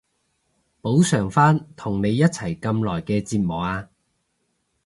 [0.81, 3.87] 補償返同你一齊咁耐嘅折磨啊